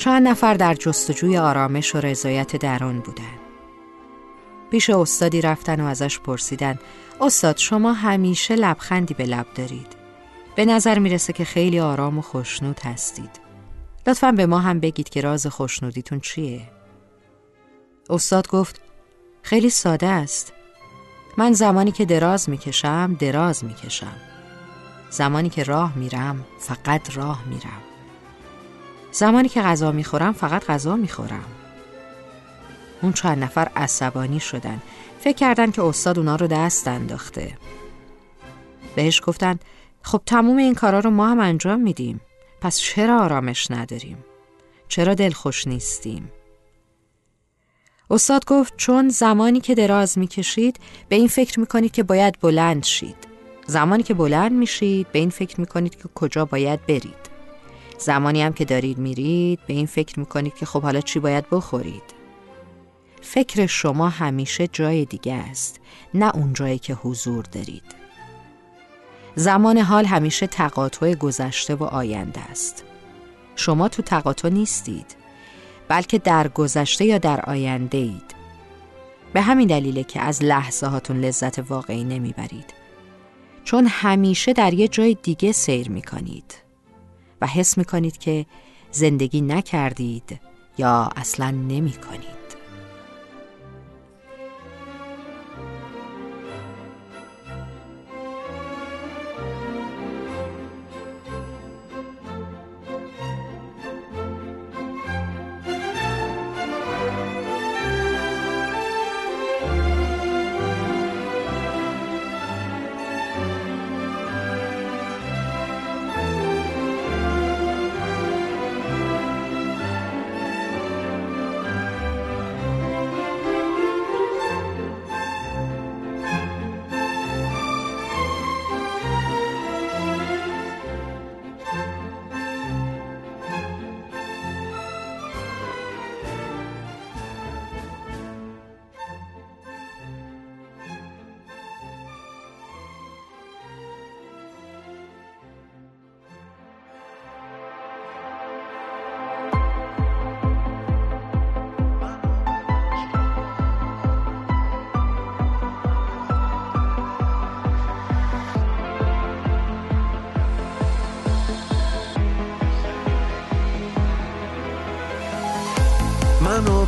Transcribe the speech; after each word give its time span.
چند 0.00 0.28
نفر 0.28 0.54
در 0.54 0.74
جستجوی 0.74 1.38
آرامش 1.38 1.94
و 1.94 1.98
رضایت 2.00 2.56
درون 2.56 3.00
بودن. 3.00 3.38
پیش 4.70 4.90
استادی 4.90 5.40
رفتن 5.40 5.80
و 5.80 5.86
ازش 5.86 6.18
پرسیدن 6.18 6.78
استاد 7.20 7.56
شما 7.56 7.92
همیشه 7.92 8.54
لبخندی 8.56 9.14
به 9.14 9.24
لب 9.24 9.46
دارید. 9.54 9.86
به 10.56 10.64
نظر 10.64 10.98
می‌رسه 10.98 11.32
که 11.32 11.44
خیلی 11.44 11.80
آرام 11.80 12.18
و 12.18 12.22
خوشنود 12.22 12.80
هستید. 12.80 13.40
لطفا 14.06 14.32
به 14.32 14.46
ما 14.46 14.58
هم 14.58 14.80
بگید 14.80 15.08
که 15.08 15.20
راز 15.20 15.46
خوشنودیتون 15.46 16.20
چیه؟ 16.20 16.62
استاد 18.10 18.48
گفت 18.48 18.80
خیلی 19.42 19.70
ساده 19.70 20.06
است. 20.06 20.52
من 21.36 21.52
زمانی 21.52 21.92
که 21.92 22.04
دراز 22.04 22.50
می‌کشم 22.50 23.16
دراز 23.18 23.64
می‌کشم. 23.64 24.16
زمانی 25.10 25.48
که 25.48 25.62
راه 25.62 25.98
میرم 25.98 26.44
فقط 26.58 27.16
راه 27.16 27.44
میرم. 27.46 27.89
زمانی 29.12 29.48
که 29.48 29.62
غذا 29.62 29.92
می‌خورم 29.92 30.32
فقط 30.32 30.66
غذا 30.66 30.96
می‌خورم. 30.96 31.44
اون 33.02 33.12
چند 33.12 33.44
نفر 33.44 33.70
عصبانی 33.76 34.40
شدن. 34.40 34.82
فکر 35.20 35.36
کردن 35.36 35.70
که 35.70 35.82
استاد 35.82 36.18
اونا 36.18 36.36
رو 36.36 36.46
دست 36.46 36.88
انداخته. 36.88 37.58
بهش 38.94 39.22
گفتن 39.26 39.58
خب 40.02 40.20
تموم 40.26 40.56
این 40.56 40.74
کارا 40.74 40.98
رو 40.98 41.10
ما 41.10 41.28
هم 41.28 41.40
انجام 41.40 41.80
میدیم. 41.80 42.20
پس 42.60 42.78
چرا 42.78 43.20
آرامش 43.20 43.70
نداریم؟ 43.70 44.24
چرا 44.88 45.14
دلخوش 45.14 45.66
نیستیم؟ 45.66 46.32
استاد 48.10 48.44
گفت 48.44 48.76
چون 48.76 49.08
زمانی 49.08 49.60
که 49.60 49.74
دراز 49.74 50.18
می‌کشید 50.18 50.80
به 51.08 51.16
این 51.16 51.28
فکر 51.28 51.60
می‌کنید 51.60 51.92
که 51.92 52.02
باید 52.02 52.40
بلند 52.40 52.84
شید. 52.84 53.16
زمانی 53.66 54.02
که 54.02 54.14
بلند 54.14 54.52
میشید 54.52 55.12
به 55.12 55.18
این 55.18 55.30
فکر 55.30 55.60
می‌کنید 55.60 56.02
که 56.02 56.08
کجا 56.14 56.44
باید 56.44 56.86
برید. 56.86 57.29
زمانی 58.00 58.42
هم 58.42 58.52
که 58.52 58.64
دارید 58.64 58.98
میرید 58.98 59.60
به 59.66 59.74
این 59.74 59.86
فکر 59.86 60.20
می‌کنید 60.20 60.54
که 60.54 60.66
خب 60.66 60.82
حالا 60.82 61.00
چی 61.00 61.18
باید 61.18 61.44
بخورید؟ 61.50 62.20
فکر 63.22 63.66
شما 63.66 64.08
همیشه 64.08 64.68
جای 64.68 65.04
دیگه 65.04 65.34
است 65.34 65.80
نه 66.14 66.36
اون 66.36 66.52
جایی 66.52 66.78
که 66.78 66.94
حضور 66.94 67.44
دارید. 67.44 67.82
زمان 69.34 69.78
حال 69.78 70.04
همیشه 70.04 70.46
تقاطع 70.46 71.14
گذشته 71.14 71.74
و 71.74 71.84
آینده 71.84 72.40
است. 72.40 72.84
شما 73.56 73.88
تو 73.88 74.02
تقاطع 74.02 74.48
نیستید 74.48 75.16
بلکه 75.88 76.18
در 76.18 76.48
گذشته 76.48 77.04
یا 77.04 77.18
در 77.18 77.40
آینده 77.40 77.98
اید 77.98 78.34
به 79.32 79.40
همین 79.40 79.68
دلیله 79.68 80.04
که 80.04 80.20
از 80.20 80.44
لحظه 80.44 80.86
هاتون 80.86 81.20
لذت 81.20 81.58
واقعی 81.58 82.04
نمی‌برید. 82.04 82.74
چون 83.64 83.86
همیشه 83.86 84.52
در 84.52 84.74
یه 84.74 84.88
جای 84.88 85.16
دیگه 85.22 85.52
سیر 85.52 85.90
می‌کنید. 85.90 86.54
و 87.40 87.46
حس 87.46 87.78
می‌کنید 87.78 88.18
که 88.18 88.46
زندگی 88.90 89.40
نکردید 89.40 90.40
یا 90.78 91.10
اصلا 91.16 91.50
نمی‌کنید. 91.50 92.20
منو 92.20 92.39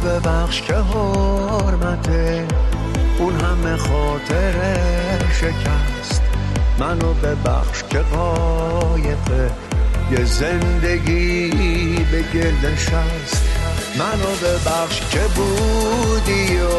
ببخش 0.04 0.62
که 0.62 0.74
حرمته. 0.74 2.46
اون 3.18 3.34
همه 3.40 3.76
خاطر 3.76 4.54
شکست. 5.32 6.22
منو 6.78 7.14
ببخش 7.14 7.82
که 7.90 7.98
قایقه 7.98 9.50
یه 10.10 10.24
زندگی 10.24 11.50
به 12.10 12.22
گردش 12.34 12.88
هست 12.88 13.42
منو 13.98 14.30
ببخش 14.42 15.00
که 15.10 15.20
بودی 15.34 16.56
و 16.56 16.70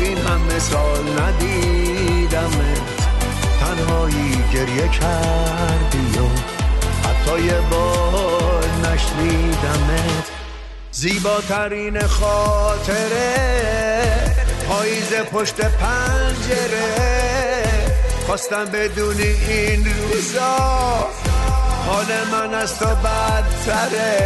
این 0.00 0.18
همه 0.18 0.58
سال 0.58 1.04
ندیدمت 1.20 2.96
تنهایی 3.60 4.44
گریه 4.52 4.88
کردی 4.88 6.18
و 6.18 6.28
حتی 7.08 7.42
یه 7.44 7.60
بار 7.70 8.64
نشنیدمت. 8.84 10.35
زیباترین 10.96 12.06
خاطره 12.06 13.34
پاییز 14.68 15.12
پشت 15.32 15.60
پنجره. 15.60 16.94
خواستم 18.26 18.64
بدونی 18.64 19.22
این 19.22 19.84
روزا 19.84 20.56
حال 21.86 22.06
من 22.32 22.54
از 22.54 22.78
تو 22.78 22.86
بدتره. 22.86 24.16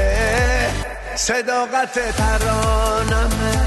صداقت 1.17 2.17
ترانمه 2.17 3.67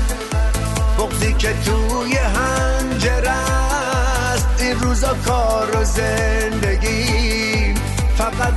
بغزی 0.97 1.33
که 1.33 1.53
توی 1.65 2.15
هنجره 2.17 3.29
است. 3.29 4.47
این 4.59 4.79
روزا 4.79 5.13
کار 5.25 5.77
و 5.77 5.83
زندگی. 5.83 7.73
فقط 8.17 8.53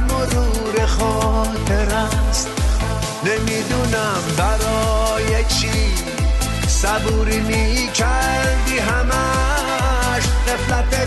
نمی‌دونم 3.26 4.22
برای 4.38 5.44
چی 5.44 5.94
صبوری 6.68 7.40
می 7.40 7.90
کردی 7.94 8.78
همش. 8.78 10.22
نفلت 10.48 11.05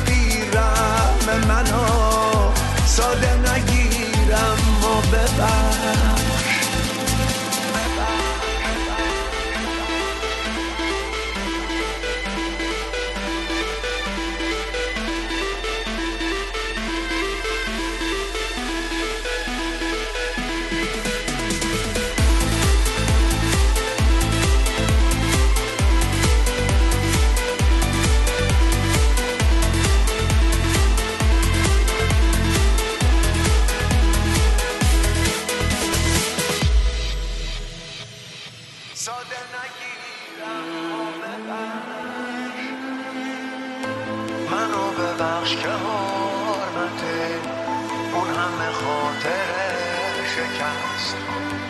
ساده 38.99 39.41
نگیرم 39.55 40.67
منو 44.51 44.91
ببخش 44.91 45.55
که 45.55 45.69
حرمته 45.69 47.39
اون 48.13 48.27
همه 48.27 48.71
خاطر 48.71 49.49
شکست. 50.35 51.15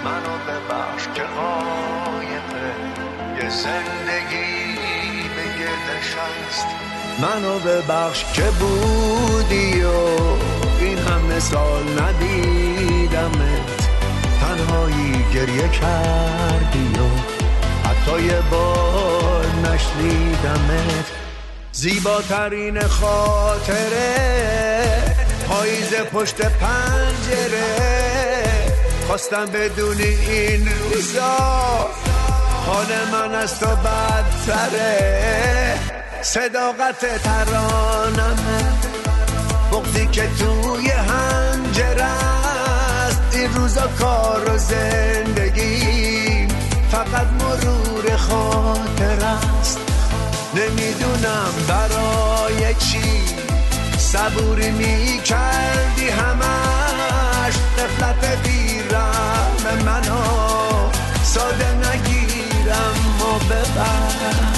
منو 0.03 0.37
ببخش 0.47 1.03
که 1.15 1.23
قایقه 1.23 2.73
یه 3.43 3.49
زندگی 3.49 4.75
به 5.35 5.43
گردش 5.59 6.15
هست 6.17 6.67
منو 7.19 7.59
ببخش 7.59 8.25
که 8.33 8.51
بودی 8.59 9.81
و 9.81 9.95
این 10.79 10.97
همه 10.97 11.39
سال 11.39 11.83
ندیدمت. 12.01 13.78
تنهایی 14.59 15.25
گریه 15.33 15.67
کردی 15.67 16.93
و 16.99 17.07
حتی 17.87 18.23
یه 18.23 18.41
بار 18.51 19.45
نشنیدمت. 19.45 21.05
زیباترین 21.71 22.79
خاطره 22.81 24.15
پاییز 25.49 25.93
پشت 25.93 26.41
پنجره. 26.41 27.75
خواستم 29.07 29.45
بدونی 29.45 30.03
این 30.03 30.69
روزا 30.69 31.37
حال 32.65 32.87
من 33.11 33.35
از 33.35 33.59
تو 33.59 33.75
بدتره. 33.75 34.99
صداقت 36.21 37.23
ترانمه 37.23 38.63
بغزی 39.71 40.07
که 40.07 40.27
توی 40.39 40.89
هنجره 40.89 42.03
است 42.03 42.38
این 43.39 43.53
روزا 43.55 43.87
کار 43.99 44.53
و 44.53 44.57
زندگی 44.57 46.47
فقط 46.91 47.27
مرور 47.39 48.17
خاطر 48.17 49.25
است. 49.25 49.79
نمی‌دونم 50.55 51.53
برای 51.67 52.73
چی 52.73 53.23
صبوری 53.97 54.71
می‌کردی 54.71 56.09
همش. 56.09 57.53
قفلت 57.77 58.43
بیرم 58.43 59.83
منو. 59.85 60.91
ساده 61.23 61.73
نگیرم 61.73 62.95
و 63.19 63.39
ببر 63.45 64.48